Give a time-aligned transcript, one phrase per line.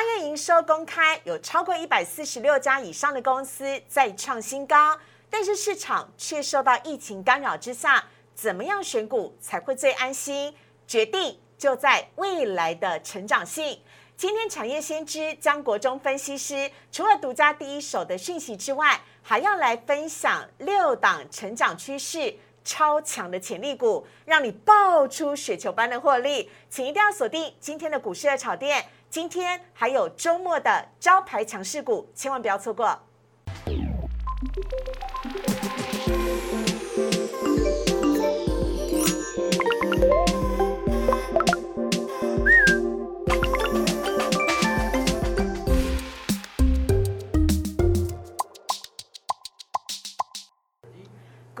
[0.00, 8.02] 八月营收公开，有超过一百四十六家以上的公司再创新高，但是市场却受到疫情干扰之下，
[8.34, 10.54] 怎么样选股才会最安心？
[10.86, 13.78] 决定就在未来的成长性。
[14.16, 22.38] 今天产业先知江国忠分析师，除了独家第一手的讯息之外，还要来分享六档成长趋势。
[22.62, 28.84] 超强的潜力股，让你爆出雪球般的获利，请一定要锁定今天的股市的炒店。
[29.10, 32.96] 今天还有周末的招牌强势股，千万不要错过。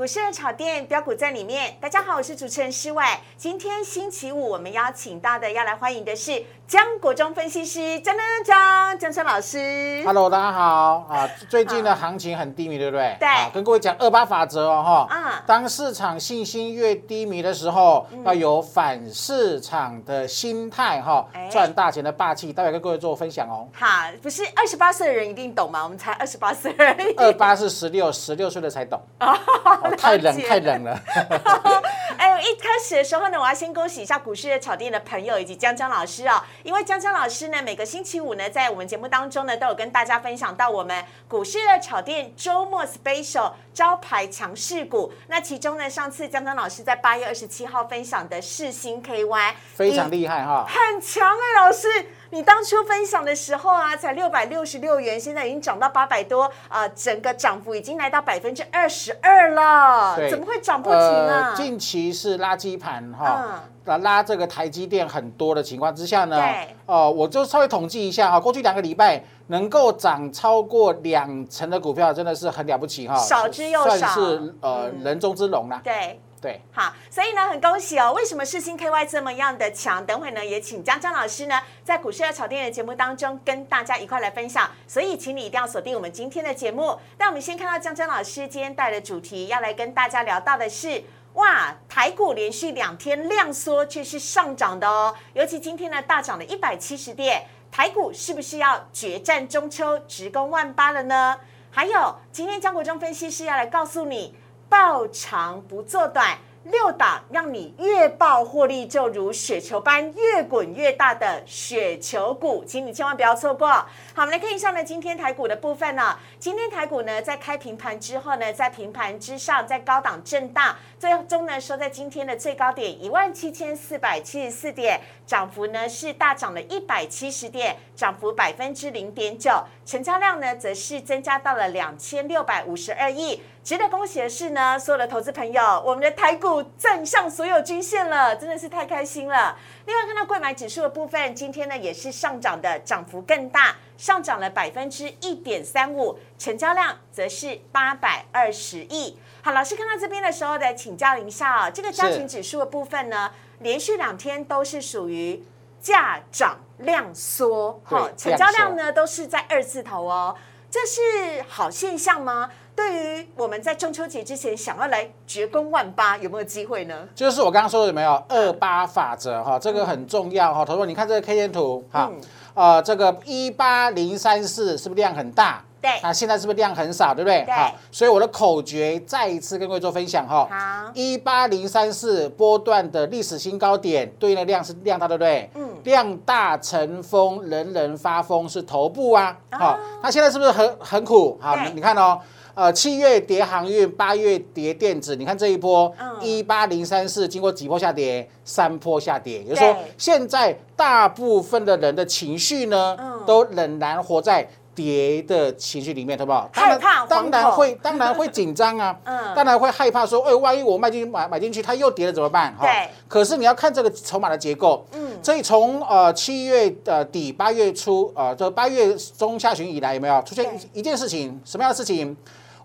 [0.00, 1.76] 股市的炒店标股在里面。
[1.78, 3.04] 大家好，我是主持人施伟。
[3.36, 10.02] 今天星期五，我们邀请到的要来欢迎的是江国忠分析师江江江江生老师。
[10.06, 11.28] Hello，大家好啊！
[11.50, 13.14] 最近的行情很低迷，对不对？
[13.20, 13.28] 对。
[13.52, 15.14] 跟各位讲二八法则哦，哈。
[15.14, 15.42] 啊。
[15.46, 22.50] 当市场信心越低迷的时候，要有反市场的心态哈，赚大钱的霸气。
[22.54, 23.68] 待会跟各位做分享哦。
[23.74, 23.86] 好，
[24.22, 25.84] 不是二十八岁的人一定懂吗？
[25.84, 27.14] 我们才二十八岁而已。
[27.16, 28.98] 二八是十六，十六岁的才懂。
[30.00, 31.00] 太冷太冷了。
[32.16, 45.12] 哎，一开始的时候呢，我要先恭喜一下股市的炒店的朋友以及江江老师哦，因为江江老师呢，每个星期五呢，在我们节目当中呢，都有跟大家分享到我们股市的炒店周末 special 招牌强势股。
[45.28, 51.88] 那其中呢，上次江江老师在八月二十七号分享的世星 KY，非常厉害哈，很强哎，老师。
[52.32, 60.16] 你当初分享的时候啊，才六百六十六元，现在已经涨到八百多，呃，整个涨幅已经来到百分之二十二了。
[60.30, 61.52] 怎么会涨不停呢？
[61.56, 66.40] 近期是垃圾盘哈，拉拉这个台积电很多的情况之下呢，
[66.86, 75.80] 哦，我就稍微统计一下哈，过去两个礼拜能够涨超过两成的股票，真的是很了不起哈，少之又少，算是呃人中之龙啦。
[75.82, 76.20] 对。
[76.40, 78.14] 对，好，所以呢，很恭喜哦。
[78.14, 80.06] 为什么世星 KY 这么样的强？
[80.06, 84.70] 等会呢，也请江江老师呢，在股市的炒店的节目当中，跟大家一块来分享。
[84.88, 86.98] 所以，请你一定要锁定我们今天的节目。
[87.18, 95.14] 那我们先看到江江老师今天带的主题，要来跟大家聊到的是，哇，台股连续两天量缩却是上涨的哦。
[95.34, 101.38] 尤其今天呢，大涨了一百七十点，台股是不是要决战中秋，直攻万八了呢？
[101.70, 104.34] 还有，今天江国忠分析师要来告诉你。
[104.70, 106.38] 爆长不做短。
[106.64, 113.66] 六档让你越爆获利就如雪球般越滚越大的雪球股，请你千万不要错过。
[113.66, 113.86] 好，
[114.16, 129.50] 我们来看一下呢，今天台股的部分呢，今天台股呢在开平盘之后呢，在平盘之上，在高档震荡，最终呢收在今天的最高点一万七千四百七十四点，涨幅呢是大涨了一百七十点，涨幅百分之零点九，
[129.86, 133.40] 成交量呢则是增加到了两千六百五十二亿。
[133.64, 139.56] 值得恭喜的是呢，所有的投资朋友，我们的台股站上所有均线了，真的是太开心了。
[139.86, 149.18] 另外看到贵买指数的部分，今天呢也是上涨的，涨幅更大，上涨了百分之一点三五，成交量则是八百二十亿。
[149.42, 155.44] 好，老师看到这边的时候呢，请教一下啊，这个加权指数的部分呢，连续两天都是属于
[155.82, 160.34] 价涨量缩，好，成交量呢都是在二字头哦，
[160.70, 162.50] 这是好现象吗？
[162.74, 167.06] 对于我们在中秋节之前想要来绝攻万八，有没有机会呢？
[167.14, 170.64] 就是我刚刚说的有没有二八法则哈，这个很重要哈。
[170.64, 172.10] 同学，你看这个 K 线图哈，
[172.54, 175.64] 呃，这个一八零三四是不是量很大？
[175.80, 175.90] 对。
[176.02, 177.14] 那现在是不是量很少？
[177.14, 177.44] 对不对？
[177.46, 177.54] 对。
[177.90, 180.48] 所以我的口诀再一次跟各位做分享哈。
[180.50, 180.90] 好。
[180.94, 185.50] 一八零三四波段的历史新高点，对应的量是量大，对不对？
[185.54, 185.68] 嗯。
[185.84, 189.36] 量大成风，人人发疯是头部啊。
[189.50, 189.78] 好。
[190.02, 191.38] 那现在是不是很很苦？
[191.40, 192.18] 好，你看哦。
[192.54, 202.96] 呃，七月跌航运，八月跌电子，你看这一波一八零三四，经过几波下跌，三波下跌，也就是说，现在大部分的人的情绪呢，
[203.26, 206.48] 都仍然活在跌的情绪里面，好不好？
[206.52, 212.54] 害怕，当然会，当然会紧张啊， 嗯，当然会害怕说，哎，万一我卖进买买进去，它又跌了怎么办？
[212.60, 212.88] 对。
[213.08, 220.22] 可是你要看这个筹码的结构，嗯，所以从呃七月的底，八月初，呃，这八月中下旬以来，有没有？
[220.22, 221.40] 出现一件事情？
[221.44, 222.16] 什么样的事情？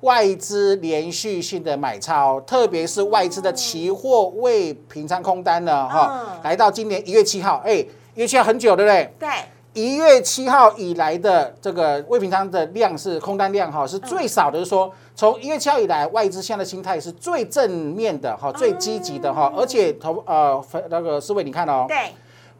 [0.06, 9.12] 外资连续性的买超，特别是外资的期货未平仓空单呢，哈，来到今年一月七号，哎，一月七号很久，对不对？
[9.20, 9.30] 对，
[9.74, 21.98] 一月七号以来的这个未平仓的量是空单量，哈，是最少的，就是说从一月七号以来，外资现在的心态是最正面的，哈，最积极的，哈，而且投呃那个思维，你看哦，对，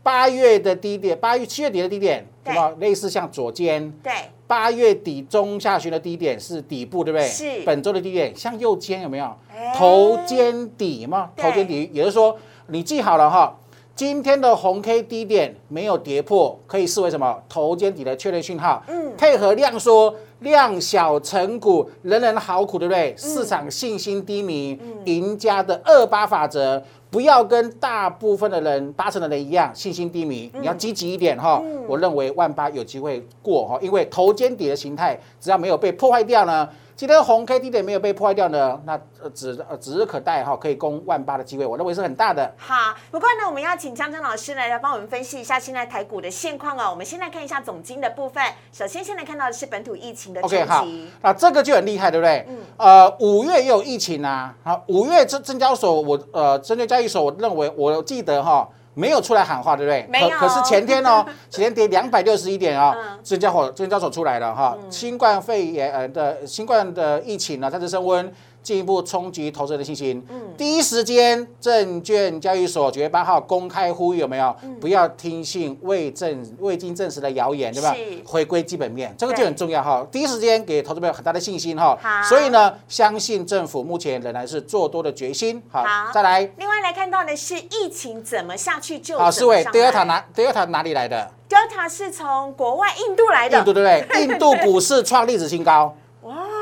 [0.02, 2.54] 八月的低点，八月七月底的低点，对。
[2.54, 4.12] 什么类似像左肩，对，
[4.48, 7.28] 八月底中下旬的低点是底部，对不对？
[7.28, 9.74] 是本周的低点，向右肩有没有哎？
[9.76, 11.28] 头肩底有没有？
[11.36, 12.36] 对头肩底，也就是说
[12.68, 13.58] 你记好了哈。
[13.96, 17.42] 今天的红 K 低点没有跌破，可以视为什么？
[17.48, 18.84] 头肩底的确认讯号。
[18.90, 23.16] 嗯配合量缩，量小成股，人人好苦，对不对？
[23.18, 26.84] 市场信心低迷，赢家的二八法则，
[27.16, 31.64] 不要跟大部分的人八成的人一样信心低迷，你要积极一点哈。
[31.88, 36.68] 我认为万八有机会过哈，因为头肩底的形态只要没有被破坏掉呢。
[36.98, 42.50] 今天红 K D 点没有被破坏掉呢，那呃指呃指日可待哈，可以攻万八的机会，我认为是很大的。
[42.56, 46.88] 好，不过呢，我们要请江江老师来来帮我们分析一下现在台股的现况哦。
[46.90, 52.46] 我们先来看一下总金的部分，首先先来看到的是本土疫情的冲 OK，好击，，那这个就很厉害，对不对？
[52.48, 58.70] 嗯呃，五月也有疫情啊，好，五月证证交所，我呃证券交易所，我认为我记得哈。
[58.96, 60.08] 没有出来喊话，对不对？
[60.10, 60.38] 没有。
[60.38, 68.34] 可可是前天哦， 前天跌两百六十一点哦嗯，证交所证交所出来了哈，新冠肺炎呃的新冠的疫情呢再次升温，
[68.66, 70.26] 进一步冲击投资人的信心。
[70.28, 74.56] 嗯第一时间，证券交易所九月八号公开呼吁有没有？
[74.80, 78.02] 不要听信未证未经证实的谣言，对吧是？
[78.26, 80.08] 回归基本面，这个就很重要哈。
[80.10, 82.24] 第一时间给投资朋友很大的信心哈好。
[82.24, 85.62] 所以呢，相信政府目前仍然是做多的决心。
[85.70, 94.24] 好好，再来，另外来看到的是疫情怎么下去就好，四位，Delta 哪 Delta 哪里来的？Delta 是从国外印度来的，印度对不对？
[94.24, 95.94] 印度股市创历史新高。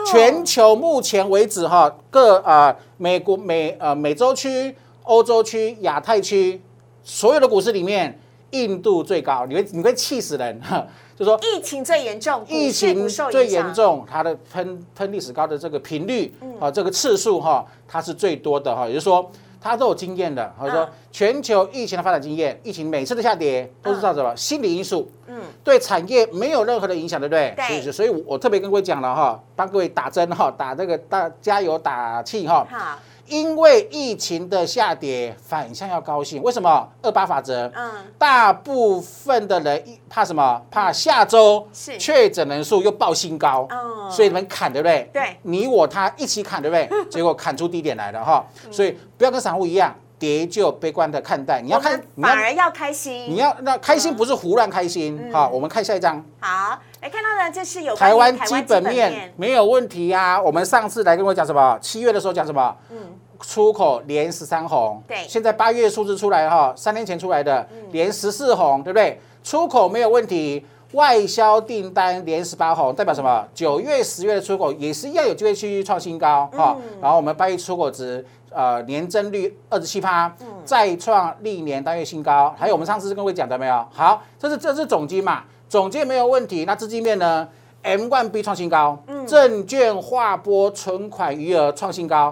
[0.03, 6.61] 哇，全球目前为止哈，各啊美国美呃美洲区、欧洲区、亚太区
[7.03, 8.19] 所有的股市里面，
[8.51, 10.85] 印度最高，你会你会气死人哈。
[11.15, 19.29] 就说疫情最严重，疫情最响严重，它的喷喷历史高的这个频率啊，这个次数哈，它是最多的哈，也就是说。
[19.63, 20.89] 它都有经验的，或者说嗯。
[21.13, 27.53] 全球疫情的发展经验，疫情每次的下跌都是照什么心理因素，嗯，对产业没有任何的影响，对不对？
[27.55, 27.81] 对。
[27.81, 36.87] 所以所以我特别跟各位讲了哈，帮各位打针哈，打这个大加油打气哈，好，因为疫情的下跌，反向要高兴，为什么？
[37.01, 40.61] 二八法则，嗯，大部分的人怕什么？
[40.69, 41.97] 怕下周是。
[41.97, 44.09] 确诊人数又爆新高，哦。
[44.11, 45.09] 所以你们砍对不对？
[45.13, 45.37] 对。
[45.43, 46.89] 你我他一起砍对不对？
[47.09, 48.73] 结果砍出低点来了哈，嗯。
[48.73, 55.19] 所以不要跟散户一样跌就悲观的看待，你要，看反而要开心，你要那开心不是胡乱开心。
[55.21, 55.31] 嗯。
[55.31, 60.41] 好，我们看下一张，好，来看到呢，这是有台湾基本面没有问题啊。
[60.41, 61.77] 我们上次来跟我讲什么？
[61.81, 62.73] 七月的时候讲什么？
[62.91, 62.97] 嗯，
[63.41, 69.19] 出口连十三红，对现在八月数字出来哈，三天前出来的连十四红，对不对？
[69.43, 73.45] 出口没有问题，外销订单连十八红，代表什么？
[73.53, 76.77] 九月、十月的出口也是一样有机会去创新高哈。
[77.01, 80.33] 然后我们八月出口值呃年增率二十七趴，
[80.63, 82.55] 再创历年单月新高。
[82.57, 83.85] 还有我们上次跟各位讲的没有？
[83.91, 87.47] 好，这是这是总金嘛，总结没有问题，那资金面呢
[87.81, 92.31] ？M one B 创新高，证券划拨存款余额创新高，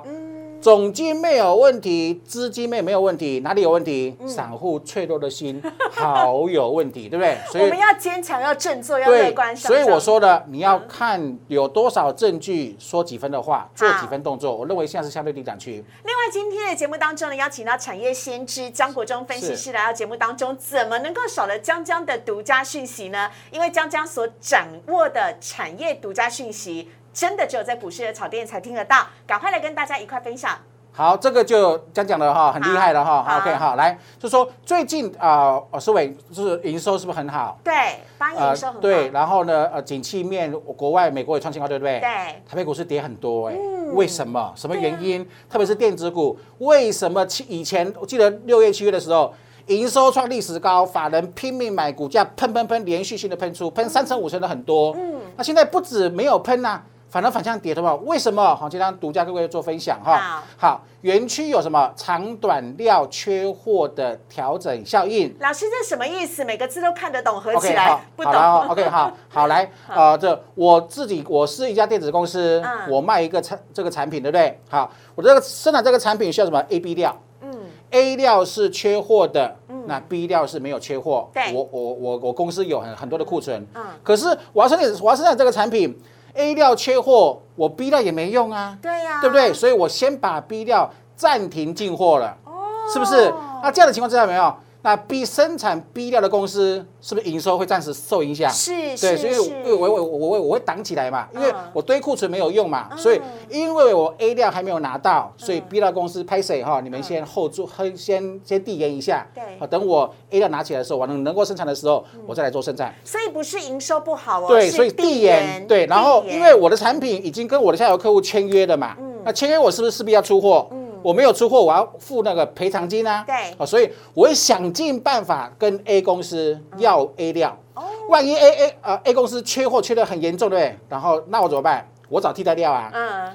[0.62, 4.16] 总金没有问题，资金面没有问题，哪里有问题？
[4.28, 5.62] 散户脆弱的心
[5.92, 7.38] 好有问题，对不对？
[7.52, 14.56] 所以我们要坚强，要振作，要乐对观，向所以我说的，你要看有多少证据，说几分的话，做几分动作。
[14.56, 15.72] 我认为现在是相对低档区。
[15.72, 23.32] 另外，今天的节目当中呢，邀请到产业先知江国忠分析师来到节目当中，怎么能够少了江江的独家讯息呢？
[23.52, 30.58] 因为江江所掌握的产业独家讯息，真的只有在股市的炒店才听得到，赶快来跟大家一块分享。
[30.94, 33.24] 好，这个就讲讲了哈，很厉害了哈。
[33.24, 37.58] 好 OK，好，来就说最近啊，呃，思伟就是营收是不是很好？
[37.64, 37.74] 对，
[38.18, 42.00] 八营收很好，对，然后呢，呃，景气面，国外美国也创新高，对不对？
[42.02, 42.10] 对
[42.46, 44.54] 台北股市跌很多哎、嗯为什么？
[44.56, 45.26] 什么原因？
[45.50, 49.34] 特别是电子股，为什么七以前我记得六月、七月的时候，
[49.68, 54.94] 营收创历史高，法人拼命买，股价喷喷喷，连续性的喷出，喷三成五成的很多。
[54.98, 57.94] 嗯，那现在不止没有喷呐、反而反向跌，的话？
[57.96, 58.56] 为什么？
[58.56, 60.42] 好，今天独家各位做分享哈。
[60.56, 65.36] 好，园区有什么长短料缺货的调整效应？
[65.42, 66.46] 老师这什么意思？
[66.46, 68.34] 每个字都看得懂，合起来好，不懂。
[68.70, 74.58] ，OK，好， 好来，呃，这我自己我是一家电子公司，嗯我卖一个产这个产品，对不对？
[74.70, 77.52] 好，我这个生产这个产品需要什么 A、B 料嗯
[77.90, 79.54] ，？A 料是缺货的，
[79.86, 81.30] 那 B 料是没有缺货。
[81.34, 86.00] 对我我我我公司有很很多的库存，嗯可是我要生产我要生产这个产品
[86.34, 89.54] ，A 料缺货，我 B 料也没用啊，对呀、对不对？？
[89.54, 92.36] 所以我先把 B 料暂停进货了。
[92.46, 92.52] 哦，
[92.92, 93.34] 是不是？
[93.64, 94.54] 那这样的情况知道没有？
[94.84, 98.52] 那 B 生产 B 料的公司是不是营收会暂时受影响？
[98.52, 99.38] 是，对，所以
[99.70, 106.82] 我我我我我我会挡起来嘛，因为我堆库存没有用嘛，所以因为我 A 料还没有拿到，所以 B 料公司拍谁哈？
[106.82, 112.94] 你们先后住，先先递延一下，对，等我 A 料拿起来的时候，我能能够生产的时候，我再来做生产。
[113.04, 120.68] 所以不是营收不好哦，对，所以递延，对，然后因为我的产品已经跟我的下游客户签约了嘛，那签约我是不是势必要出货？
[121.04, 123.24] 我没有出货，我要付那个赔偿金啊。
[123.26, 127.58] 对，哦，所以我会想尽办法跟 A 公司要 A 料。
[127.74, 130.80] 哦，万一 A A 呃 A 公司缺货缺的很严重，对不对？
[130.90, 131.88] 然后那我怎么办？
[132.10, 132.92] 我找替代料啊。
[132.94, 133.32] 嗯。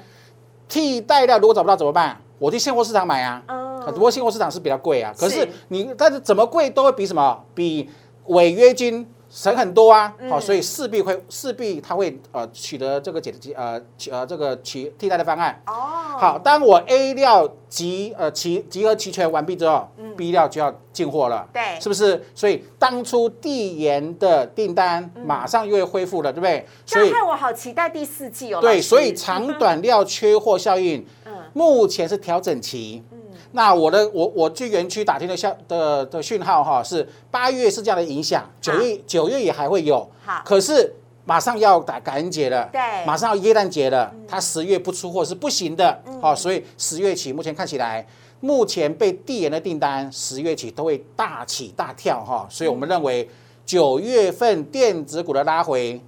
[0.67, 2.19] 替代料如果找不到怎么办？
[2.39, 3.41] 我去现货市场买啊。
[3.47, 3.83] 嗯。
[3.87, 5.13] 不过现货市场是比较贵啊。
[5.17, 7.43] 可是你但是怎么贵都会比什么？
[7.55, 7.89] 比
[8.25, 9.07] 违约金。
[9.29, 15.61] 省很多啊，好，所以势必会势必它会呃取得这个解呃呃这个取替代的方案。
[15.67, 15.73] 哦，
[16.17, 22.23] 好，当我 A 料集呃集集合齐全完毕之后，B 料就要进货了，对，是不是？
[22.33, 26.65] 所以当初递延的订单马上又会恢复了，对不对？
[26.85, 28.61] 所以我好期待第四季哦。
[28.61, 33.03] 对，所以长短料缺货效应，嗯，目前是调整期。
[33.51, 40.93] 那我的我我去园区打听的消的的讯号哈是八月是这样的影响，九月九月也还会有，好，可是
[41.25, 48.05] 马上要打感恩节了，对，马上要耶诞节了，它十月不出货是不行的，好，所以十月起目前看起来，
[48.39, 53.29] 目前被递延的订单十月起都会大起大跳哈，所以我们认为
[53.65, 56.01] 九月份电子股的拉回。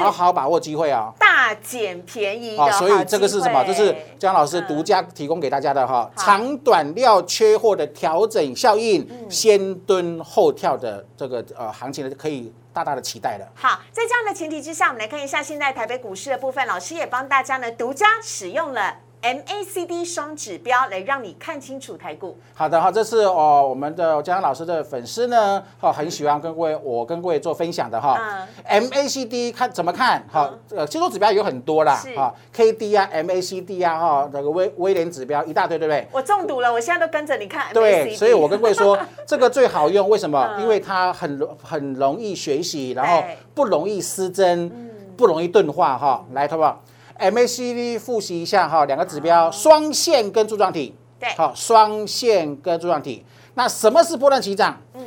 [0.00, 1.12] 好好把握机会啊！
[1.18, 3.62] 大捡便宜的所以这个是什么？
[3.64, 13.46] 这是江老师独家提供给大家的哈，长短料缺货的调整效应，先蹲后跳的这个呃行情呢，可以大大的期待了。
[13.54, 18.96] 好，在这样的前提之下，我们来看一下现在台北股市的部分，老师也帮大家呢独家使用了。
[19.22, 22.36] MACD 双指标来让你看清楚台股。
[22.54, 28.18] 好的哈，这是哦我们的江老师的粉丝呢，哈很喜欢跟各位我跟各位做分享的哈。
[28.68, 30.26] MACD 看怎么看？
[30.28, 36.04] 哈，呃，技术指标有很多啦，哈，KD 啊，MACD 啊，哈，那个威威廉指标一大堆，对不对？
[36.10, 37.72] 我中毒了，我现在都跟着你看。
[37.72, 40.56] 对，所以我跟各位说， 这个最好用，为什么？
[40.60, 43.22] 因为它很容很容易学习，然后
[43.54, 44.68] 不容易失真，
[45.16, 46.24] 不容易钝化哈。
[46.32, 46.82] 来，好不好
[47.22, 50.94] ？MACD 复习一下哈，两个指标，双线跟柱状体。
[51.18, 53.24] 对，好，双线跟柱状体。
[53.54, 54.80] 那什么是波段起涨？
[54.94, 55.06] 嗯，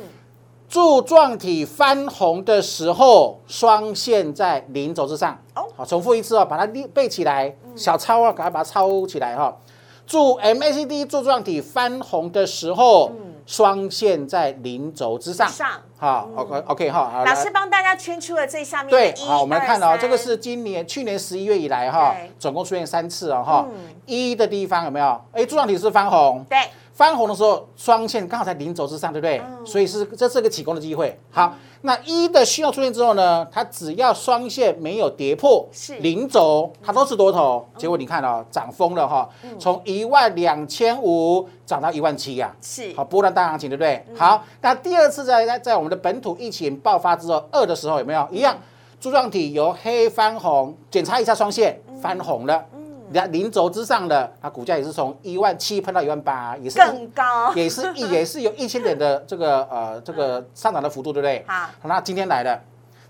[0.68, 5.38] 柱状体翻红的时候，双线在零轴之上。
[5.54, 9.56] 哦，好，重复一次哦，把它背背起来，小抄啊，赶快把它抄起来哈。
[10.06, 13.12] 柱 MACD 柱状体翻红的时候。
[13.46, 15.70] 双线在零轴之上，上。
[15.96, 23.66] 好，OK OK 哈，老师帮大家圈出了最下面对，好，我们来看哦，这个是今年去年十一月以来哈，总共出现三次哦哈，
[24.04, 25.24] 一的地方有没有？
[25.32, 26.58] 哎，柱状体是翻红，对。
[26.96, 29.42] 翻红的时候，双线刚好在零轴之上，对不对？
[29.66, 31.14] 所以是这是个起攻的机会。
[31.30, 35.68] 好，那一的信号出现之后呢，它只要双线没有跌破
[36.00, 37.68] 零轴，它都是多头。
[37.76, 44.02] 结果你看哦，涨疯了哈，从一万两千五涨到一万七呀，是好波段大行情，对不对？
[44.16, 48.56] 好，那第二次在在在我们的本土疫情爆发之后，二的时候有没有一样？
[48.98, 52.64] 柱状体由黑翻红，检查一下双线翻红了。
[53.10, 61.44] 两零轴之上的，它股价也是从一万七喷到一万八，也是更高，也是也是有一千点的这个呃这个上涨的幅度，对不对？
[61.46, 62.60] 好，那今天来了，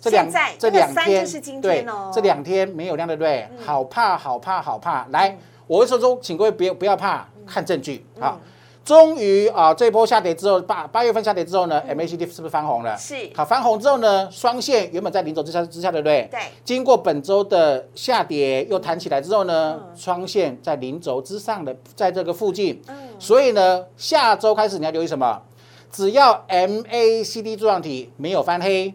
[0.01, 0.27] 这两
[0.59, 1.27] 这两天
[1.61, 3.49] 对，这两天没有量，对不对？
[3.65, 5.07] 好怕好怕好怕！
[5.11, 5.37] 来，
[5.67, 8.39] 我会说说，请各位不要不要怕，看证据啊。
[8.87, 12.97] 终于啊，这波下跌之后，八八月份下跌之后呢，MACD 是不是翻红了？
[12.97, 13.17] 是。
[13.35, 16.29] 好，翻红之后呢，双线原本在零轴之下之下，对不对？
[16.31, 16.39] 对。
[16.65, 22.81] 经过本周的下跌又弹起来之后呢，双线在零轴之上的，在这个附近。
[22.87, 22.95] 嗯。
[23.19, 25.43] 所以呢，下周开始你要留意什么？
[25.91, 28.95] 只要 MACD 柱状体没有翻黑，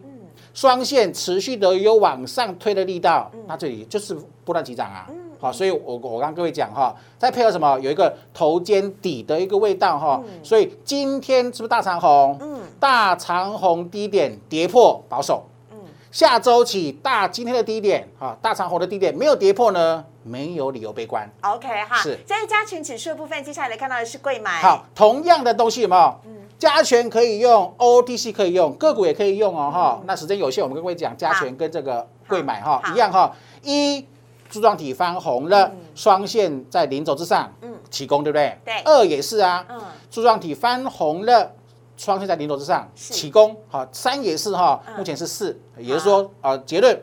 [0.54, 5.06] 双线持续的有往上推的力道，那这里就是波段急涨啊。
[5.42, 12.38] 好，所以我我刚各位讲哈，再配合什么，有一个头肩底的一个味道哈，所以今天是不是大长红？
[12.40, 15.78] 嗯，大长红低点跌破保守，嗯，
[16.12, 21.28] 下周起大今天的低点哈，大长红的低点没有跌破呢，没有理由悲观。
[21.40, 24.62] OK 哈，是在加权指数的部分，接下来看到的是贵买。
[24.62, 26.20] 好，同样的东西有没有？
[26.24, 30.00] 嗯，加权可以用，OTC 可以用，个股也可以用哦哈。
[30.04, 33.34] 那时间有限，我们跟各位讲加权跟这个贵买哈一样哈
[33.64, 34.06] 一。
[34.52, 38.58] 柱状体翻红了，双线在零轴之上，嗯，起攻对不对？
[38.62, 38.74] 对。
[38.84, 39.80] 二也是啊，嗯，
[40.10, 41.52] 柱状体翻红了，
[41.96, 43.56] 双线在零轴之上，起攻。
[43.70, 47.00] 好，三也是哈，目前是四，也就是说，呃，结论，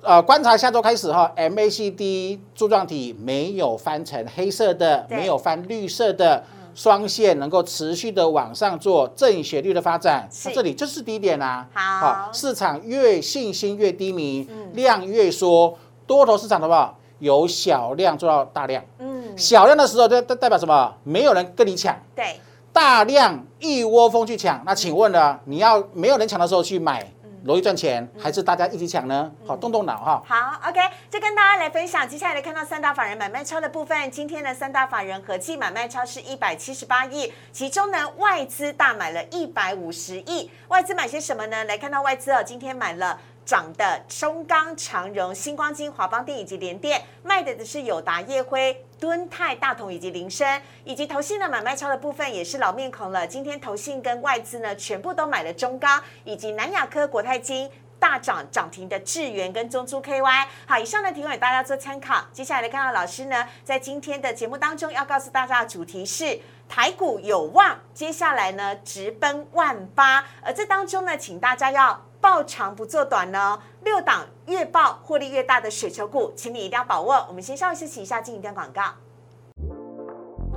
[0.00, 6.42] 呃，观察下周开始哈，MACD 柱状体没有翻成黑色的，没有翻绿色的，
[6.74, 12.30] 双线能够持续的往上做正斜率的发展，这里就是低点啦、好。
[12.32, 15.76] 市场越信心越低迷，量越缩，
[16.16, 20.94] 多头市场的话由小量做到大量，嗯，小量的时候代代代表什么？
[21.04, 21.96] 没有人跟你抢。
[22.14, 22.40] 对，
[22.72, 25.38] 大量一窝蜂去抢，那请问呢？
[25.44, 27.06] 你要没有人抢的时候去买，
[27.44, 29.30] 容易赚钱，还是大家一起抢呢？
[29.46, 30.22] 好，动动脑哈。
[30.26, 32.08] 好，OK，就跟大家来分享。
[32.08, 40.50] 接下来来看到三大法人买卖超的部分，今天的三大法人合计买卖超是一百七十八亿，其中呢外资大买了一百五十亿。
[40.68, 41.64] 外资买些什么呢？
[41.64, 43.18] 来看到外资哦，今天买了。
[43.44, 53.26] 涨的中钢、长荣、星光金、华邦电以及联电，卖的的是友达、业辉、敦泰、大同以及林森，以及投信的买卖超的部分也是老面孔了。
[53.26, 57.70] 今天投信跟外资呢，全部都买了中钢以及南亚科、国泰金。
[58.02, 62.26] 大涨涨停的智源跟中珠 KY，好，以上呢提供给大家做参考。
[62.32, 77.26] 接下来看到老师呢，在今天的节目当中要告诉大家的主题是台股有望，接下来呢直奔万八，而这当中呢，请大家要报长不做短呢，六档越报获利越大的雪球股，请你一定要把握。
[77.28, 78.94] 我们先稍微休息一下，进一段广告，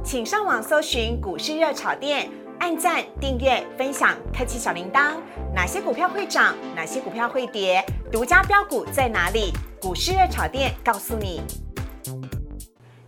[0.04, 2.30] 请上网搜寻股市热炒店。
[2.60, 5.16] 按赞、订阅、分享，开启小铃铛。
[5.54, 6.56] 哪些股票会涨？
[6.76, 7.84] 哪些股票会跌？
[8.12, 9.52] 独家标股在哪里？
[9.82, 11.42] 股市热炒店告诉你。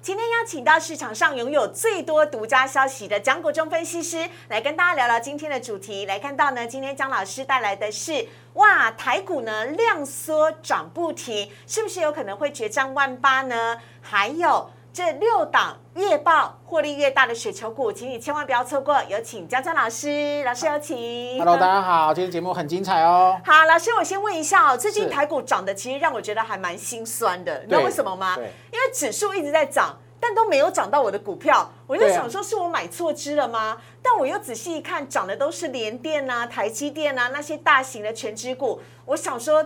[0.01, 6.05] 今天邀请到市场上拥有最多独家消息的蒋国忠分析师来跟大家聊聊今天的主题。
[6.05, 8.25] 来看到呢，今天姜老师带来的是
[8.57, 13.77] 哇，台股呢量缩涨不停，是不是有可能会决战万八呢？
[14.01, 14.69] 还有。
[14.93, 18.99] 这六档越爆获利越大的雪球股，请你千万不要错过。
[19.07, 21.37] 有请江江老师，老师有请。
[21.37, 23.39] Hello，大家好，今天节目很精彩哦。
[23.45, 28.37] 好，老师，我先问一下哦，最近台股涨的其实让我觉得还蛮心酸的，你知道对为什么吗？
[28.37, 33.77] 因为指数一直在涨，但都没有涨到我的股票，我就想说是我买错支了吗？
[34.01, 39.65] 但我又仔细一看，涨的都是联电啊、台积电啊那些大型的全指股，我想说，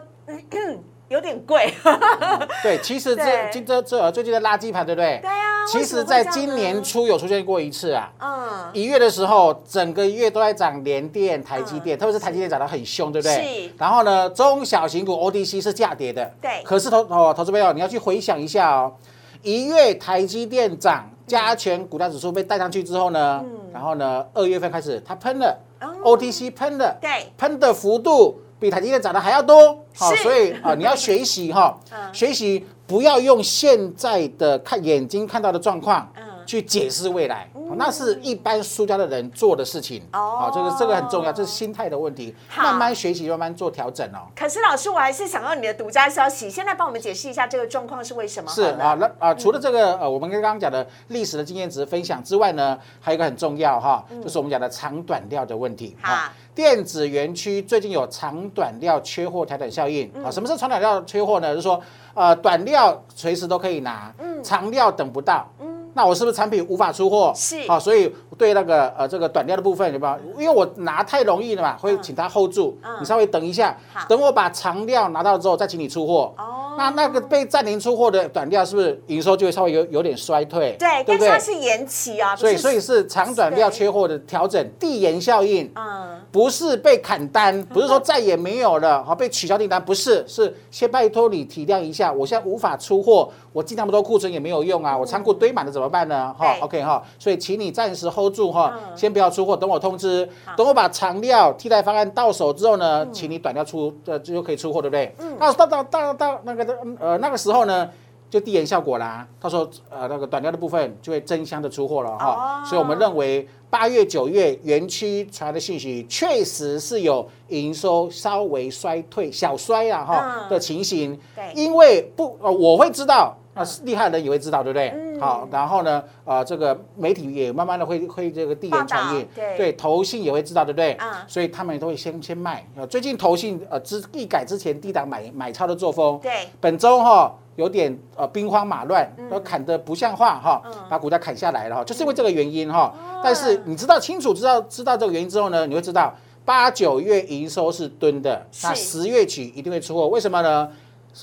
[1.08, 1.74] 有点贵。
[2.64, 5.20] 对，其实对这今这这最近的垃圾盘，对不对？
[5.22, 8.10] 对啊，其实，在今年，初有出现过一次啊。
[8.20, 13.68] 嗯，一月的时候，整个月都在涨联电、台积电，嗯特别是台积电涨得很凶，对不对？
[13.68, 16.34] 是然后呢，中小型股 ODC 是价跌的。
[16.42, 18.94] 对可是投哦，投资朋友，你要去回想一下哦，
[19.42, 25.58] 一月台积电涨，加权股价指数被带上去之后呢，然后呢，二月份开始它喷了
[26.04, 40.36] ，OTC 喷了，对，喷的幅度比台积电涨的还要多，好，所以啊，你要学习哈 嗯，学习不要用现在的看眼睛看到的状况嗯去解释未来，好那是一般输家的人做的事情，哦。
[40.42, 42.64] 好，这个这个很重要，这是心态的问题，好。
[42.64, 44.28] 慢慢学习，慢慢做调整哦。
[44.36, 48.52] 可是老师，我还是想要你的独家消息，现在帮我们解释一下这个状况是为什么？
[48.52, 55.96] 是啊，那啊，除了这个呃，我们刚刚讲的历史的经验值分享之外呢，还有一个很重要哈，就是我们讲的长短料的问题。
[56.02, 60.12] 好啊电子园区最近有长短料缺货调整效应。
[60.22, 60.30] 啊。
[60.30, 61.52] 什么是长短料缺货呢？
[61.52, 61.82] 就是说
[62.14, 65.48] 呃，短料随时都可以拿，长料等不到。
[65.94, 67.34] 那我是不是产品无法出货？
[67.36, 70.42] 是好，所以对那个呃这个短料的部分有没有？
[70.42, 73.78] 因为我拿太容易了嘛，会请他 hold 住，嗯你稍微等一下，
[74.10, 76.34] 等我把长料拿到之后再请你出货。
[76.40, 80.74] 哦那那个被暂停出货的短料是不是营收就会稍微有有点衰退？
[80.80, 81.38] 对，对不对？
[81.38, 85.70] 是延期啊，所以所以是长短料缺货的调整，递延效应。
[85.76, 96.34] 嗯，不是被砍单，不是说再也没有了，好被取消订单，不是，是先拜托你体谅一下，我现在无法出货，我进那么多库存也没有用啊，我仓库堆满了怎么办呢？
[96.40, 105.14] 哈，OK 哈，所以请你暂时 hold 住哈嗯，先不要出货，等我通知，等我把长料替代方案到手之后呢，请你短料出，呃，就可以出货，对不对？
[105.38, 107.90] 那到到到到那个呃那个时候呢？
[108.32, 112.66] 就递延效果啦，到时候呃那个短料的部分就会争相的出货了哈，哦。
[112.66, 120.50] 所以我们认为八月九月园区传来的信息确实是有营收稍微衰退小衰啊哈嗯。
[120.50, 121.52] 的情形，对。
[121.62, 123.36] 因为不呃我会知道。
[123.54, 124.90] 那厉害的人也会知道，对不对？
[124.96, 130.94] 嗯好，然后呢，呃，这个媒体也慢慢的会会这个递延传阅报道，对对，投信也会知道，对不对？
[130.94, 132.66] 啊所以他们都会先先卖。
[132.76, 142.94] 呃，最近投信呃之一改之前低档买买超的作风，对，本周哈有点呃兵荒马乱，都砍得不像话哈嗯，把股价砍下来了哈，就是因为这个原因哈。
[143.24, 146.12] 但是你知道清楚知道知道这个原因之后呢，你会知道
[146.46, 150.70] 八九月营收是蹲的，那十月起一定会出货，为什么呢？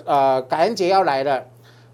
[0.05, 1.43] 呃，感恩节要来了。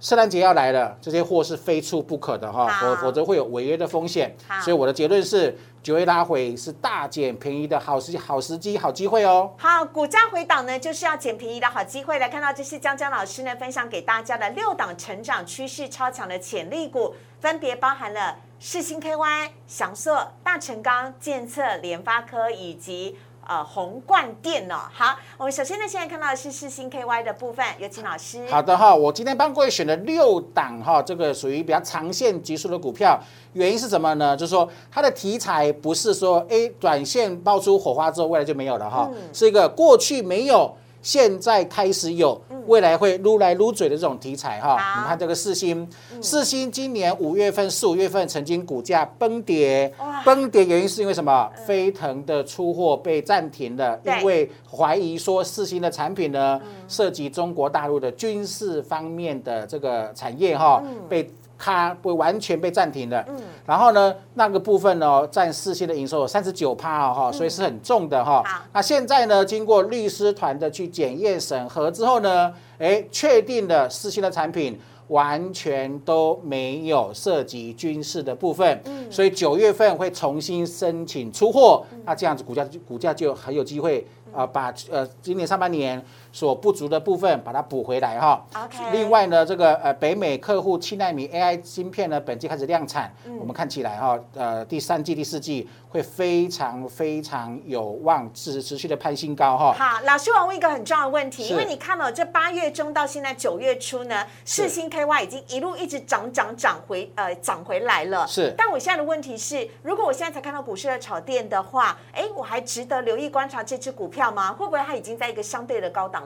[0.05, 4.37] 圣诞节要来了，这些货是非出不可的哈，否否则会有违约的风险。
[4.62, 9.51] 所以我的结论是，九月拉回是大捡便宜的好时好时机好机会哦。
[9.57, 12.19] 好，股价回档呢，就是要捡便宜的好机会。
[12.19, 23.17] 来看到这是江江老师呢分享给大家的六档成长趋势超强的潜力股，分别包含了世新 KY、翔硕、大成钢、建策、联发科以及。
[23.46, 28.46] 呃，宏冠店哦，好，我们首先呢，现在看到的是世新 KY 的部分，有请老师。
[28.48, 33.18] 好的哈，我今天帮各位选了六档哈，这个属于比较长线级数的股票，
[33.52, 34.37] 原因是什么呢？
[34.37, 40.74] 就是说它的题材不是说哎，短线爆出火花之后，未来就没有了哈，是一个过去没有。
[41.05, 45.87] 现在开始有未来会撸来撸嘴的这种题材哈，你看这个四星，
[46.23, 49.93] 四星今年五月份、四五月份曾经股价崩跌，
[50.25, 51.49] 崩跌原因是因为什么？
[51.67, 61.31] 飞腾的出货被暂停了，因为怀疑说四星的产品呢涉及中国大陆的军事方面的这个产业哈，被。
[61.64, 68.44] 它不完全被暂停的，嗯，然后呢，那个部分呢，占四星的营收有三十九趴哦，哈，所以是很重的哈。
[68.74, 86.05] 那现在呢，经过律师团的去检验审核之后呢，哎，确定了四星的产品完全都没有涉及军事的部分，嗯，所以九月份会重新申请出货，那这样子股价股价就很有机会啊，把呃今年上半年。
[86.35, 88.44] 所不足的部分把它补回来哈。
[88.57, 88.77] OK。
[88.90, 99.73] 另外呢，这个呃北美客户七纳米 AI 芯片呢，本季开始量产，我们看起来哈，呃第三季、第四季会非常非常有望持持续的攀新高哈。
[99.75, 108.27] 好，老师，我问一个很重要的问题，因为你看了这八月中到现在九月初呢，世新 KY 已经一路一直涨涨涨回呃涨回来了。
[108.27, 108.53] 是。
[108.59, 114.53] 但我现在的问题是，如果我现在才看到股市的炒店的话，哎，我还值得留意观察这只股票吗？
[114.53, 116.24] 会不会它已经在一个相对的高档？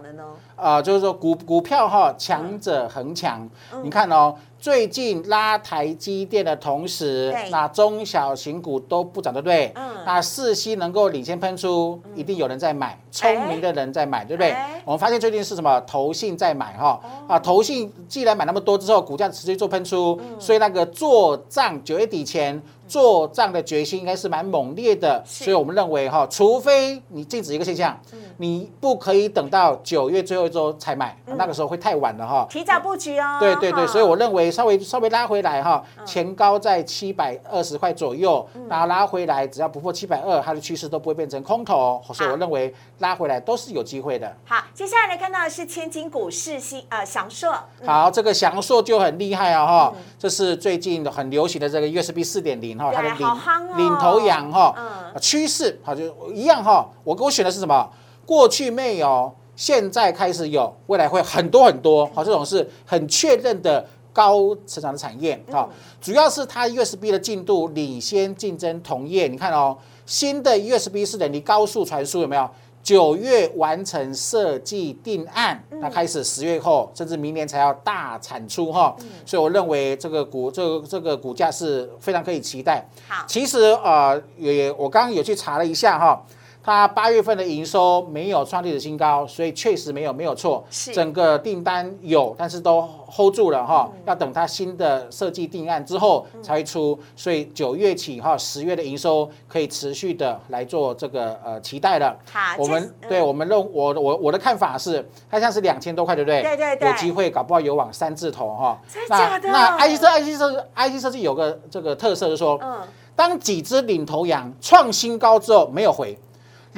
[0.56, 3.48] 啊，就是说股股票哈，强者恒强。
[3.82, 9.72] 你看哦，最近拉台积电的同时，那中小型股都不涨，对不对？
[9.74, 9.88] 嗯。
[10.04, 14.56] 那四息能够领先喷出，一定有人在买，聪明的人在买，对不对？
[14.84, 15.80] 我们发现最近是什么？
[15.82, 17.00] 投信在买哈。
[17.28, 22.60] 啊，投信既然买那么多之后，股价持续做喷出，所以那个做账九月底前。
[22.88, 27.94] 做账的决心应该是蛮猛烈的，所以我们认为哈，除非你禁止一个现象，
[28.38, 32.46] 你不可以等到九月最后一周才买，那个时候会太晚了哈。
[32.48, 33.36] 提早布局哦。
[33.38, 44.34] 对对对，所以我认为稍微稍微拉回来哈，前高在七百二十块左右，然后拉回来只要不破七百二，它的趋势都不会变成空头，所以我认为拉回来都是有机会的。
[44.44, 47.54] 好，接下来看到的是千金股市新呃祥硕。
[47.84, 52.78] 好，这个祥硕就很厉害啊哈，这是最近很流行的这个 USB 四点零。
[52.78, 54.74] 哈，它的领领头羊哈，
[55.20, 56.88] 趋势好就一样哈。
[57.04, 57.88] 我给我选的是什么？
[58.26, 62.04] 过去没有，现在开始有，未来会很多很多。
[62.14, 65.42] 好，这种是很确认的高成长的产业。
[65.52, 65.68] 啊，
[66.00, 69.28] 主要是它 USB 的进度领先竞争同业。
[69.28, 72.48] 你看哦，新的 USB 四点零高速传输有没有？
[72.80, 82.82] 九月完成设计定案，那开始十月后，甚至明年才要大产出哈，所以我认为这个股这个这个股价是非常可以期待。
[83.06, 86.24] 好，其实啊也我刚刚有去查了一下哈。
[86.62, 90.62] 它八月份的营收没有创历史新高，所以确实没有没有错。
[90.92, 93.90] 整个订单有，但是都 hold 住了哈。
[94.04, 102.14] 要等它新的设计定案之后才会出，所以九月起哈，十月的营收可以持续的来做这个呃期待了。
[102.30, 106.42] 好，我们对我们认我我我的看法是，它像是两千多块，对不对？
[106.42, 106.88] 对对对。
[106.90, 108.78] 有机会搞不好有往三字头哈。
[108.92, 109.48] 真的？
[109.48, 112.80] 那 IC 设 IC 设 IC 设计有个这个特色，就是说，嗯，
[113.16, 116.18] 当几只领头羊创新高之后没有回。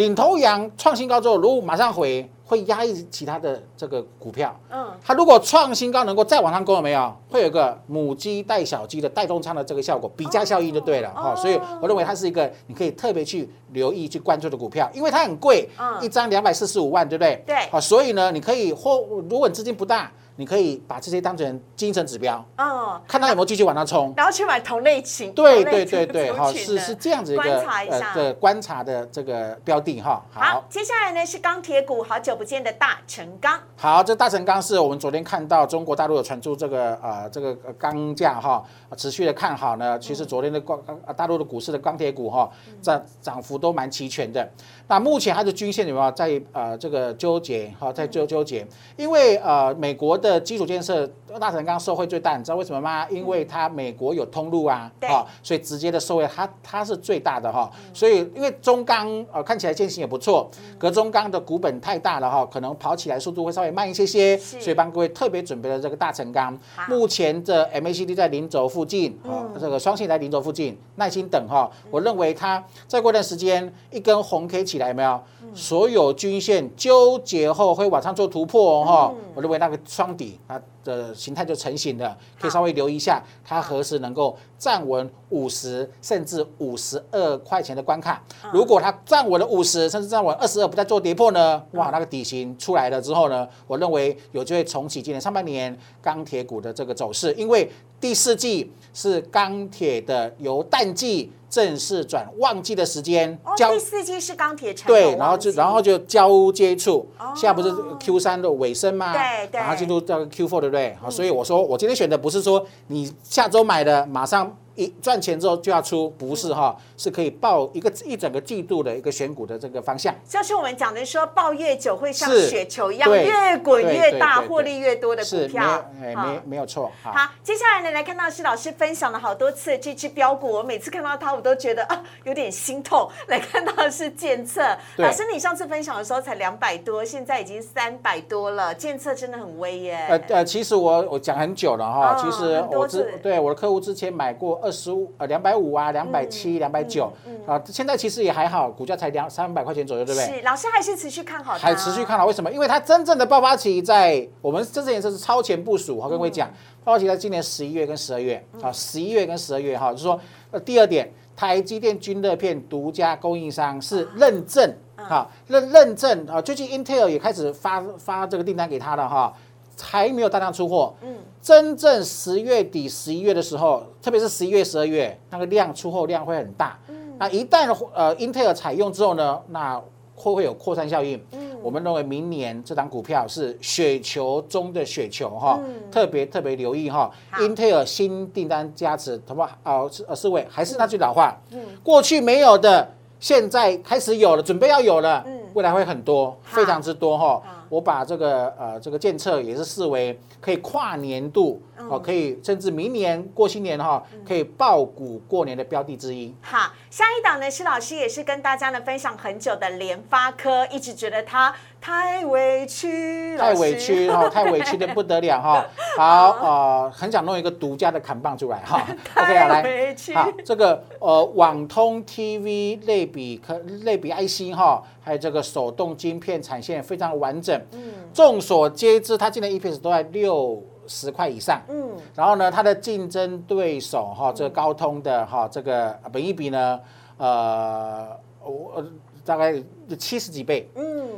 [0.01, 4.59] 领头羊创新高之后，如果马上回，会压抑其他的这个股票。
[4.71, 7.15] 嗯，它如果创新高能够再往上攻，有没有？
[7.29, 11.11] 会有个母鸡带小鸡的带动仓的这个效果，比价效应就对了。
[11.11, 15.69] 哈，所以我认为它是一个你可以特别去留意、去关注的股票，因为它很贵，
[16.01, 17.45] 一张两百四十五万，对不对？
[17.47, 17.69] 对。
[17.71, 18.97] 好，所以呢，你可以或
[19.29, 20.11] 如果你资金不大。
[20.41, 30.25] 你可以把这些当成精神指标，嗯，看他有没有继续往上冲，然后去买同类型，对对对对，好，是是这样子一个观察一下的观察的这个标的哈。
[30.31, 33.61] 好，接下来呢是钢铁股，好久不见的大成钢。
[33.77, 38.65] 好，这大成钢是我们昨天看到中国大陆有传出这个呃这个钢价哈
[38.97, 39.99] 持续的看好呢。
[39.99, 40.81] 其实昨天的钢
[41.15, 42.51] 大陆的股市的钢铁股哈
[42.81, 44.51] 涨涨幅都蛮齐全的。
[44.89, 48.67] 那目前它的均线有没有在呃这个纠结哈在纠纠结？
[48.97, 53.07] 因为呃美国的的基础建设，大成钢受惠最大，你知道为什么吗？
[53.11, 57.71] 因为它美国有通路啊，哈，所以直接的受惠它它是最大的哈。
[57.93, 66.57] 所以因为中钢呃看起来建行也不错，隔中钢的股本太大了哈，可能跑起来速度会稍微慢一些些，所以帮各位特别准备了这个大成钢。
[66.89, 71.71] 目前的 MACD 在零轴附近，啊，这个双线在零轴附近，耐心等哈。
[71.91, 75.21] 我认为它再过段时间一根红 K 起来有没有？
[75.53, 79.13] 所有均线纠结后会往上做突破哈。
[79.41, 88.23] 认为那个双底它的形态就成型了，可以稍微留意一下，它何时能够站稳五十甚至五十二块钱的关卡。
[88.55, 91.63] 如果它站稳了五十，甚至站稳二十二，不再做跌破呢？
[91.73, 101.31] 哇，那个底型出来了之后呢，我认为有机会重启今年上半年钢铁股的这个走势，因为第四季是钢铁的由淡季。
[101.51, 109.13] 正式转旺季的时间，哦，第四季是钢铁产对，然后就然后就交接处，现在不是 Q 三的尾声吗？
[109.13, 110.97] 对对，然后进入到 Q four 对不对？
[111.03, 114.57] 好，所以我说我今天选的不是说你下周买的马上。
[114.77, 120.15] 一赚钱之后就要出，不是哈，是可以报一个一整个季度的一个选股的这个方向。
[120.27, 125.85] 就是我们讲的说，报越久会像雪球一样越滚越大，获利越多的股票。
[126.01, 126.91] 哎，没没有错。
[127.03, 133.09] 好，接下来呢，来看到是老师分享了好多次这支标股，我每次看到它，我都觉得啊有点心痛。
[133.29, 134.61] 来看到的是建测，
[134.97, 140.07] 老师你上次分享的时候才两百多，现在已经三百多了，建测真的很威耶。
[140.09, 144.71] 呃呃，其实我我讲很久了哈，其实我之对我的客户之前买过二。
[144.81, 147.13] 十五呃两百五啊，两百七，两百九
[147.47, 150.39] 啊，现在其实也还好，股价才两三百块钱左右，对不对？
[150.39, 152.51] 是，老师还是持续看好还持续看好，为什么？
[152.51, 156.49] 因为它真正的爆发期在我们这次颜色是超前部署，我跟各位讲，
[156.83, 160.19] 爆发期在今年十一月跟十二月啊，十一月跟十二月哈，就是说
[160.51, 169.33] 呃第二点，台积电均热片独家供应商是认证哈，认认证啊，最近 Intel 也开始发发这个订单给他了哈。
[169.81, 179.81] 还没有大量出货，嗯，真正十月底、十一月的时候，特别是十一月、十二月，那个量出货量会很大，嗯，那一旦呃 Intel 采用之后呢，那
[180.15, 189.89] 会会有扩散效应，嗯，我们认为明年这档股票是雪球中的雪球哈，特别特别留意哈，英特尔新订单加持，好不好？
[190.15, 197.43] 四位还是那句老话，嗯，过去没有的，现在开始有了，准备要有了，嗯，未来会很多，非常之多哈。
[197.69, 206.35] 我把这个呃这个建测也是视为可以跨年度哦，可以甚至明年过新年哈，可以爆股过年的标的之一。
[206.43, 211.55] 好，下一档呢，施老师也是跟大家呢分享很久的联发科，一直觉得它。
[211.81, 215.67] 太委屈，太委屈哈，太委屈的不得了哈。
[215.97, 218.87] 好，呃，很想弄一个独家的砍棒出来哈。
[219.17, 227.59] OK，啊来，好，这个呃，网通 TV 类比可类比 IC 哈，还有这个手动晶片产线非常完整。
[227.73, 227.93] 嗯。
[228.13, 231.63] 众所皆知，它今年 EPS 都在六十块以上。
[231.69, 231.97] 嗯。
[232.15, 236.79] 然后呢，它的竞争对手哈，这个高通的哈，这个本一比呢，
[237.17, 238.09] 呃，
[238.45, 238.85] 我
[239.25, 239.55] 大概
[239.99, 240.69] 七十几倍。
[240.75, 241.09] 嗯。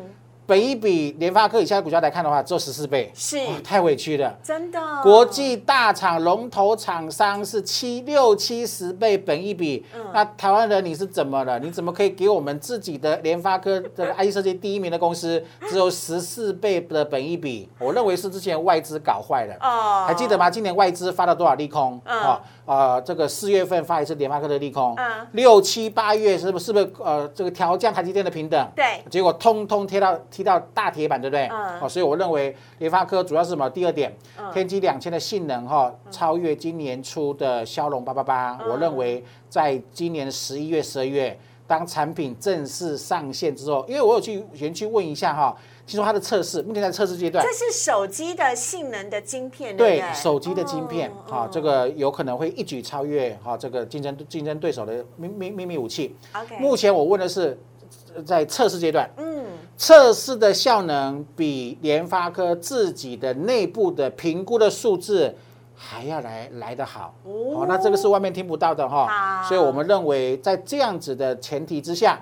[0.53, 4.79] 本一比联发科以下的股价来看的话，只有十四倍，是太委屈了，真的。
[5.03, 11.59] 国际大厂龙头厂商是七六七十倍本一比，那台湾人你是怎么了？
[11.59, 17.67] 你怎么可以给我们自己的联发科这个 IC 设计第一名的公司只有十四倍的本一比？
[17.79, 19.57] 我认为是之前外资搞坏了。
[19.59, 20.51] 哦，还记得吗？
[20.51, 21.99] 今年外资发了多少利空？
[22.05, 24.95] 啊啊，这个四月份发一次联发科的利空，
[25.33, 28.69] 六七八月是不是不是呃这个调降台积电的平等？
[28.77, 30.12] 对，结果通通贴到。
[30.42, 31.46] 踢到大铁板，对不对？
[31.46, 31.81] 嗯。
[31.81, 33.70] 哦，所以我认为联发科主要是什么？
[33.70, 34.12] 第二点，
[34.52, 38.59] 天玑两千的性能哈，超越今年初的骁龙八八八。
[38.68, 47.44] 我认为在今年十一月、十二月，当产品正式上线之后，因为我有去园区问一下哈，听说它的测试目前在测试阶段。
[47.44, 56.16] 这是手机的性能的晶片，对，手机的晶片啊，这个有可能会一举超越哈这个竞争竞争对手的秘秘秘密武器。
[56.59, 57.57] 目前我问的是
[58.26, 59.09] 在测试阶段。
[59.16, 59.33] 嗯。
[59.83, 65.35] 测试的效能比联发科自己的内部的评估的数字
[65.75, 72.21] 还要来来得好，哦，那这个是外面听不到的哈，所以我们认为在这样子的前提之下，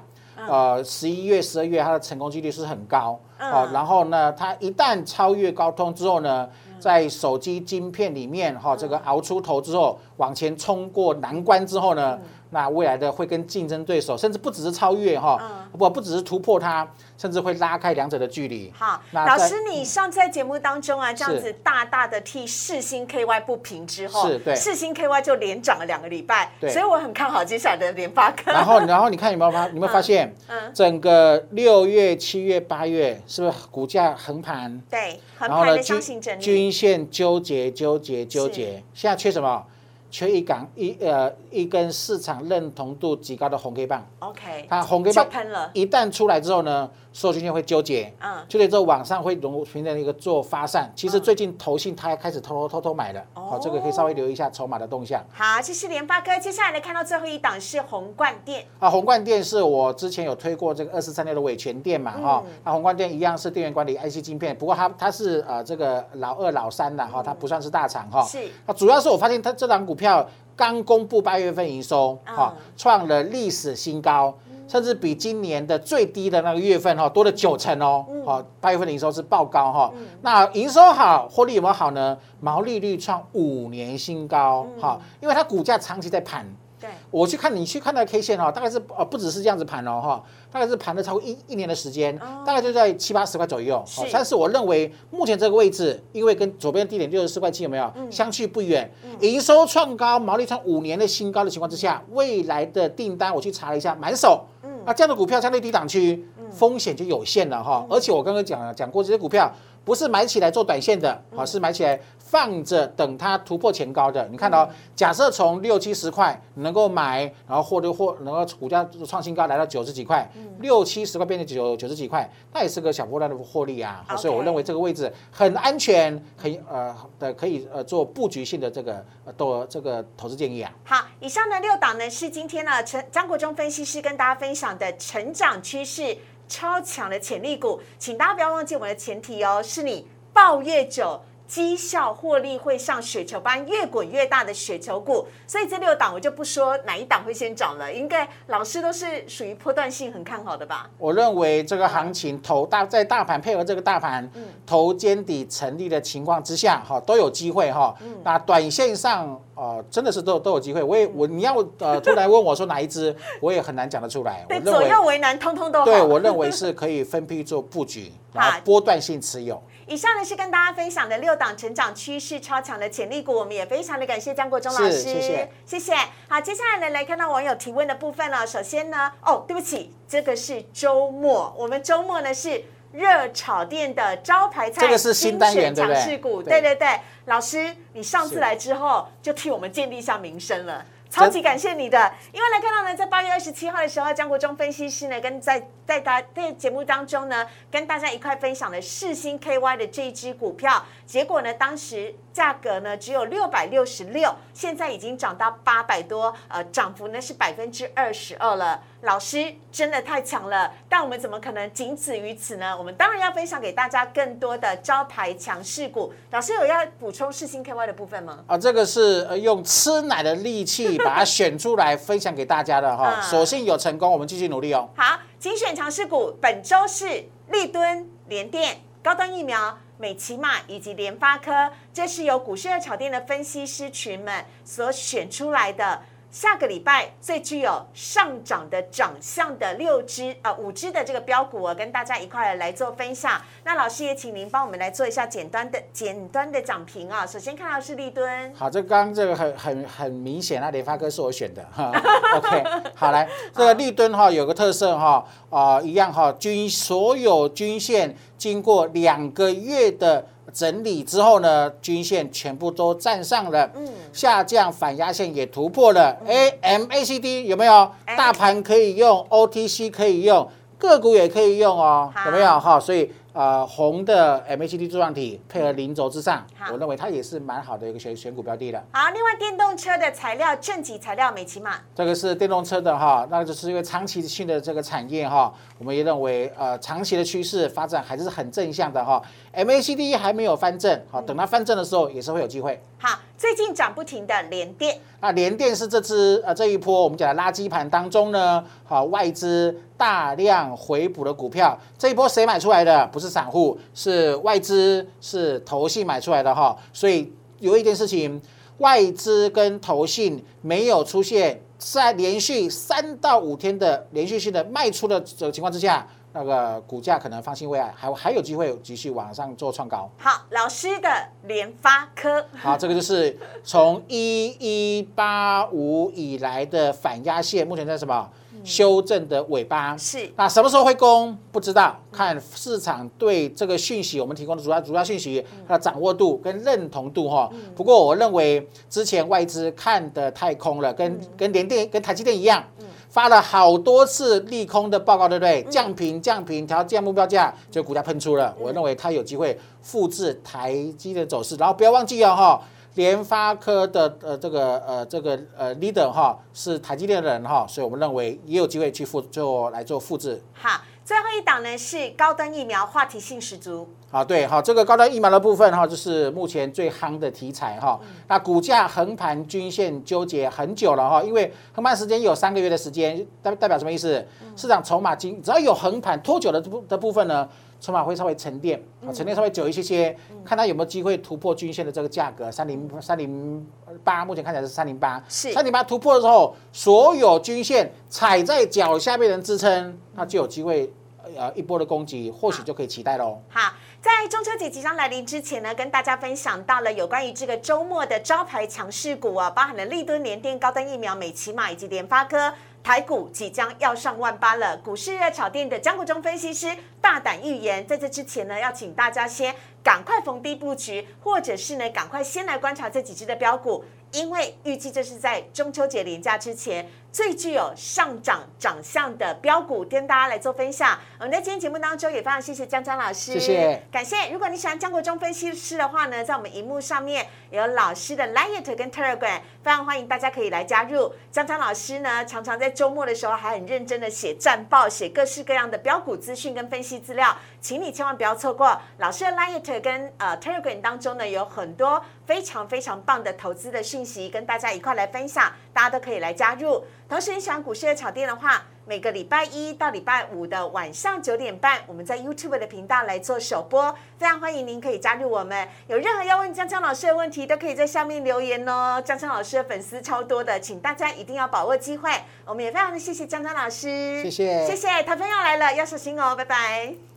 [0.48, 12.18] 呃，十一月、十二月它的成功几率是很高，哦，然后呢，它一旦超越高通之后呢，在手机晶片里面哈，这个熬出头之后，往前冲过难关之后呢。
[12.50, 15.40] 那未来的会跟竞争对手，甚至不只是超越哈，
[15.72, 16.86] 不不只是突破它，
[17.16, 18.72] 甚至会拉开两者的距离。
[18.76, 24.54] 好，老师，你上次在节目当中啊，这样子大大的替世星 KY 不平之后，是对。
[24.56, 28.50] 世星 KY 就连涨了两个礼拜，所以我很看好接下来的联发科。
[28.50, 34.80] 然后，然后你看有没有发， 有没有发现，嗯，整个六月、七月、八月是不是股价横盘？
[34.90, 39.64] 对，横盘的箱型整理，均线纠结、纠结、纠结，现在缺什么？
[40.10, 45.26] 缺一杆一呃一根市场认同度极高的红 K 棒，OK，它红 K 棒
[45.72, 46.90] 一旦出来之后呢？
[47.12, 50.90] 所有均线会纠结，嗯，纠结之后往上会融形成一个做发散。
[50.94, 55.24] 其实最近投信它开始偷偷偷偷买了，好，这个可以稍微留意一下筹码的动向。
[55.32, 58.64] 好，这是联发科，接下来呢看到最后一档是宏冠电。
[58.78, 68.22] 啊，宏冠电是我之前有推过这个二四三六的伟全电嘛，哈，那宏冠电一样是电源管理 IC 晶片，不过它它是呃这个老二老三的哈，它不算是大厂哈。
[68.24, 68.38] 是。
[68.66, 70.26] 那主要是我发现它这档股票。
[70.60, 74.36] 刚公布八月份营收，哈，创了历史新高，
[74.68, 79.90] 甚至比今年的最低的那个月份哈多了九成哦，好，八月份的营收是爆高哈。
[80.20, 82.14] 那营收好，获利有没有好呢？
[82.40, 86.46] 毛利率创五年新高，哈，因为它股价长期在盘。
[86.80, 92.16] 对，我去看你去看那个 K 线哈，大概是呃不只是这样子盘哦哈，大概是盘了超过一一年的时间，
[92.46, 93.82] 大概就在七八十块左右。
[93.86, 97.92] 是，但是我认为目前这个位置，因为跟左边低点六十四块七有没有？
[98.10, 98.90] 相去不远，
[99.20, 104.46] 营收创高，毛利创五年的新高的情况之下，未来的订单我去查了一下，满手。
[104.62, 107.86] 嗯，那这样的股票相对低档区，风险就有限了哈。
[107.90, 109.52] 而且我刚刚讲了讲过这些股票。
[109.82, 111.98] 不是买起来做短线的，好是买起来
[112.30, 114.24] 放着等它突破前高的。
[114.28, 124.06] 你看到，假设从六七十块能够买，然后获得获能够股价创新高来到九十几块，六七十块变成九九十几块，那也是个小波段的获利啊。
[124.16, 130.72] 所以我认为这个位置很安全，可以呃的可以呃做布局性的这个呃多这个投资建议啊。
[130.84, 136.16] 好，以上的六档呢是今天呢陈张国忠分析师跟大家分享的成长趋势。
[136.46, 141.20] 超强的潜力股，请大家不要忘记我们的前提哦，是你抱越久。
[141.50, 150.88] 绩效获利会像雪球般越滚越大的雪球股，所以这六档我就不说哪一档会先涨了，应该老师都是属于波段性很看好的吧？
[150.96, 154.30] 我认为这个行情头大在大盘配合这个大盘
[154.64, 157.92] 头肩底成立的情况之下，哈都有机会哈。
[158.22, 160.80] 那短线上呃真的是都都有机会。
[160.80, 164.46] 我也我你要呃突然问我说哪一支， 我也很难讲得出来。
[164.48, 165.84] 对，左右为难，通通都好。
[165.84, 169.60] 对我认为是可以分批做布局， 然后波段性持有。
[169.90, 175.96] 以上呢是跟大家分享的六档成长趋势超强的潜力股，我们也非常的感谢张国忠老师，谢谢，谢谢。
[176.28, 178.46] 好，接下来呢来看到网友提问的部分了。
[178.46, 187.00] 首先呢，哦，对不起，这个是周末，我们周末呢是热炒店的招牌菜，这个是新单元强势股，对对对。
[187.24, 190.86] 老师，你上次来之后就替我们建立一下名声了。
[191.10, 208.80] 超级感谢你的，因为来看到呢，在八月二十七号的时候，江国忠分析师呢，跟在在大在节目当中呢，跟大家一块分享了世星 KY 的这一支股票，结果呢，当时价格呢只有六百六十六，现在已经涨到八百多，呃，涨幅呢是百分之二十二了。
[209.00, 212.76] 老师真的太强了，但我们怎么可能仅此于此呢？
[212.78, 216.12] 我们当然要分享给大家更多的招牌强势股。
[216.30, 218.44] 老师有要补充世星 KY 的部分吗？
[218.46, 224.88] 啊，这个是呃用吃奶的力气把它选出来分享给大家的哈， 所幸有成功，我们继续努力哦。
[224.94, 236.02] 好，精选强势股本周是立敦、联电、高端疫苗、美奇玛以及联发科，这是由股市二炒店的分析师群们所选出来的。
[236.30, 243.42] 下个礼拜最具有上涨的长相的六只啊五只的这个标股，我跟大家一块来做分享。
[243.64, 247.26] 那老师也请您帮我们来做一下简单的简单的涨评啊。
[247.26, 251.90] 首先看到是立敦，好，这刚刚这个很很很明显啊，联发科是我选的哈。
[252.38, 252.64] OK，
[252.94, 260.24] 好来，这个立敦哈有个特色哈啊一样哈均所有均线经过两个月的。
[260.52, 267.90] 整理之后呢，均线全部都站上了，嗯，下降反压线也突破了，，A M A C D 有没有？
[268.16, 272.78] 大盘可以用，OTC 可以用，个股也可以用哦，有没有哈？
[272.80, 273.10] 所以。
[273.32, 278.84] 呃，红的 MACD 柱状体配合零轴之上，我认为它也是蛮好的一个选选股标的的。
[278.92, 289.22] 好，另外电动车的材料正极材料美骑马，这个是电动车的哈，那就是因为长期性的这个产业哈，我们也认为呃长期的趋势发展还是很正向的哈。
[289.54, 292.82] MACD 还没有翻正，好，等它翻正的时候也是会有机会。
[292.98, 303.06] 好，最近涨不停的联电，那联电是这支呃这一波我们讲的垃圾盘当中呢，好外资大量回补的股票，这一波谁买出来的？
[303.06, 306.76] 不是散户，是外资，是投信买出来的哈。
[306.92, 308.38] 所以有一件事情，
[308.76, 316.06] 外资跟投信没有出现在连续三到五天的连续性的卖出的情况之下。
[316.32, 320.08] 那个股价可能放心未来，还还有机会继续往上做创高。
[320.18, 321.08] 好，老师的
[321.44, 322.46] 联发科。
[322.54, 328.30] 好，这个就是从一一八五以来的反压线，目前在什么
[328.62, 329.96] 修正的尾巴？
[329.96, 330.30] 是。
[330.36, 331.36] 那什么时候会攻？
[331.50, 337.50] 不知道，看市场对这个讯息，我们提供的主要主要讯息它的掌握度跟认同度哈。
[337.74, 342.62] 不过我认为之前外资看的太空了，跟跟联电、跟台积电一样。
[343.10, 345.62] 发了好多次利空的报告，对不对？
[345.64, 348.54] 降频降频，调降目标价，就股价喷出了。
[348.58, 351.56] 我认为它有机会复制台积的走势。
[351.56, 352.62] 然后不要忘记哦，哈，
[352.94, 360.40] 联发科的呃这个呃这个呃 leader 哈是台积电的人哈，所以我们认为也有机会去复做来做复制。
[360.54, 360.80] 好。
[361.10, 363.88] 最后一档呢是高端疫苗，话题性十足。
[364.12, 367.98] 好，对，好，这个高端疫苗的部分哈，就是目前最夯的题材哈。
[368.28, 374.24] 那股价横盘均线纠结很久了哈，因为横盘时间有三个月的时间，代代表什么意思？
[374.54, 377.48] 市场筹码经只要有横盘拖久的部的部分呢，
[377.80, 378.80] 筹码会稍微沉淀，
[379.12, 383.66] 沉淀稍微久一些些，看它有没有机会突破均线的这个价格三零三零
[384.04, 390.92] 八，目前看起来是三零八，是三零八突破的时候，所有均线踩在脚下面的支撑，那就有机会
[391.36, 393.40] 呃一波的攻击，或许就可以期待喽。
[393.48, 393.72] 好。
[394.02, 402.50] 在中秋节即将来临之前呢，跟大家分享到了有关于这个周末的招牌强势股啊，包含了立敦、联电、高端疫苗、美骑马以及联发科，
[402.82, 404.74] 台股即将要上万八了。
[404.78, 409.54] 股市热炒店的江国忠分析师大胆预言，在这之前呢，要请大家先
[409.84, 413.84] 赶快逢低布局，或者是呢，赶快先来观察这几只的标股。
[414.12, 420.98] 因为预计这是在中秋节连假之前最具有上涨长相的标股，跟大家来做分享。
[421.18, 424.30] 我们在今天节目当中也非常谢谢江江老师，谢谢，感谢。
[424.30, 431.12] 如果你喜欢江国忠分析师的话呢，在我们荧幕上面有老师的 Line 跟 Telegram，非常欢迎大家可以来加入。
[431.32, 438.80] 江江老师呢，常常在周末的时候还很认真的写战报，写各式各样的标股资讯跟分析资料，请你千万不要错过。
[438.98, 446.84] 老师的 Line 跟呃 Telegram 当中呢，有很多非常非常棒的投资的讯息，跟大家一块来分享，大家都可以来加入。
[447.10, 455.68] 同时，你喜欢股市的炒店的话，每个礼拜一到礼拜五的晚上九点半，我们在 YouTube 的频道来做首播，非常欢迎您可以加入我们。
[455.88, 459.02] 有任何要问江江老师的问题，都可以在下面留言哦。
[459.04, 462.12] 江江老师的粉丝超多的，请大家一定要把握机会。
[462.44, 467.09] 我们也非常的谢谢江江老师，谢谢，谢谢，台风要来了，要小心哦，拜拜。